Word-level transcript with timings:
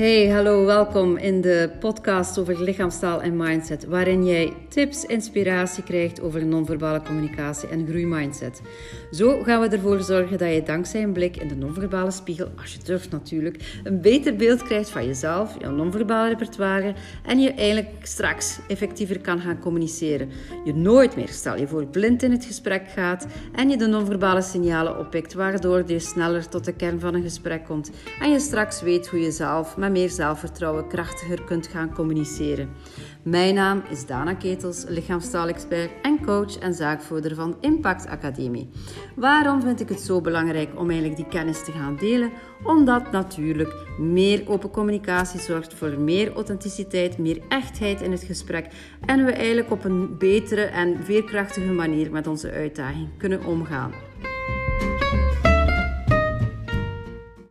Hey, 0.00 0.28
hallo, 0.28 0.64
welkom 0.64 1.16
in 1.16 1.40
de 1.40 1.70
podcast 1.80 2.38
over 2.38 2.62
lichaamstaal 2.62 3.22
en 3.22 3.36
mindset, 3.36 3.84
waarin 3.84 4.24
jij 4.24 4.52
tips, 4.68 5.04
inspiratie 5.04 5.82
krijgt 5.82 6.20
over 6.20 6.46
non-verbale 6.46 7.02
communicatie 7.02 7.68
en 7.68 7.86
groeimindset. 7.86 8.60
Zo 9.10 9.42
gaan 9.42 9.60
we 9.60 9.68
ervoor 9.68 10.00
zorgen 10.00 10.38
dat 10.38 10.54
je 10.54 10.62
dankzij 10.62 11.02
een 11.02 11.12
blik 11.12 11.36
in 11.36 11.48
de 11.48 11.54
non-verbale 11.54 12.10
spiegel, 12.10 12.48
als 12.60 12.72
je 12.72 12.78
durft 12.84 13.10
natuurlijk, 13.10 13.80
een 13.84 14.00
beter 14.00 14.36
beeld 14.36 14.62
krijgt 14.62 14.90
van 14.90 15.06
jezelf, 15.06 15.56
je 15.58 15.66
non-verbale 15.66 16.28
repertoire 16.28 16.94
en 17.26 17.40
je 17.40 17.52
eigenlijk 17.52 17.88
straks 18.02 18.58
effectiever 18.68 19.20
kan 19.20 19.40
gaan 19.40 19.58
communiceren. 19.58 20.28
Je 20.64 20.74
nooit 20.74 21.16
meer, 21.16 21.28
stel 21.28 21.56
je 21.56 21.66
voor, 21.66 21.86
blind 21.86 22.22
in 22.22 22.30
het 22.30 22.44
gesprek 22.44 22.88
gaat 22.88 23.26
en 23.54 23.70
je 23.70 23.76
de 23.76 23.86
non-verbale 23.86 24.42
signalen 24.42 24.98
oppikt, 24.98 25.34
waardoor 25.34 25.82
je 25.86 25.98
sneller 25.98 26.48
tot 26.48 26.64
de 26.64 26.72
kern 26.72 27.00
van 27.00 27.14
een 27.14 27.22
gesprek 27.22 27.64
komt 27.64 27.90
en 28.20 28.30
je 28.30 28.38
straks 28.38 28.82
weet 28.82 29.08
hoe 29.08 29.20
je 29.20 29.30
zelf 29.30 29.76
meer 29.92 30.10
zelfvertrouwen 30.10 30.88
krachtiger 30.88 31.44
kunt 31.44 31.66
gaan 31.66 31.94
communiceren. 31.94 32.68
Mijn 33.22 33.54
naam 33.54 33.82
is 33.90 34.06
Dana 34.06 34.34
Ketels, 34.34 34.84
lichaamstaalexpert 34.88 35.90
en 36.02 36.24
coach 36.24 36.58
en 36.58 36.74
zaakvoerder 36.74 37.34
van 37.34 37.56
Impact 37.60 38.06
Academie. 38.06 38.70
Waarom 39.16 39.62
vind 39.62 39.80
ik 39.80 39.88
het 39.88 40.00
zo 40.00 40.20
belangrijk 40.20 40.78
om 40.78 40.88
eigenlijk 40.90 41.16
die 41.16 41.28
kennis 41.28 41.64
te 41.64 41.72
gaan 41.72 41.96
delen? 41.96 42.30
Omdat 42.62 43.12
natuurlijk 43.12 43.74
meer 43.98 44.42
open 44.46 44.70
communicatie 44.70 45.40
zorgt 45.40 45.74
voor 45.74 45.98
meer 45.98 46.32
authenticiteit, 46.32 47.18
meer 47.18 47.40
echtheid 47.48 48.00
in 48.00 48.12
het 48.12 48.22
gesprek 48.22 48.66
en 49.06 49.24
we 49.24 49.32
eigenlijk 49.32 49.70
op 49.70 49.84
een 49.84 50.18
betere 50.18 50.64
en 50.64 51.04
veerkrachtige 51.04 51.72
manier 51.72 52.10
met 52.10 52.26
onze 52.26 52.50
uitdaging 52.50 53.08
kunnen 53.18 53.44
omgaan. 53.44 53.92